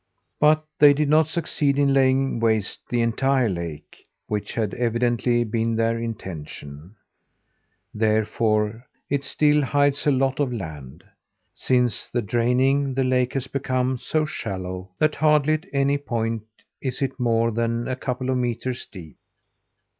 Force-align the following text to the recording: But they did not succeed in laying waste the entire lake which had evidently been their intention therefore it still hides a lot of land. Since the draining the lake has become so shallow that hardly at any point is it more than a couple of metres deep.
But 0.39 0.65
they 0.79 0.95
did 0.95 1.09
not 1.09 1.27
succeed 1.27 1.77
in 1.77 1.93
laying 1.93 2.39
waste 2.39 2.79
the 2.89 3.01
entire 3.03 3.47
lake 3.47 4.03
which 4.25 4.55
had 4.55 4.73
evidently 4.73 5.43
been 5.43 5.75
their 5.75 5.99
intention 5.99 6.95
therefore 7.93 8.87
it 9.11 9.23
still 9.23 9.61
hides 9.61 10.07
a 10.07 10.11
lot 10.11 10.39
of 10.39 10.51
land. 10.51 11.03
Since 11.53 12.09
the 12.09 12.23
draining 12.23 12.95
the 12.95 13.03
lake 13.03 13.33
has 13.35 13.45
become 13.45 13.99
so 13.99 14.25
shallow 14.25 14.89
that 14.97 15.13
hardly 15.17 15.53
at 15.53 15.67
any 15.71 15.99
point 15.99 16.41
is 16.81 17.03
it 17.03 17.19
more 17.19 17.51
than 17.51 17.87
a 17.87 17.95
couple 17.95 18.31
of 18.31 18.37
metres 18.37 18.87
deep. 18.91 19.17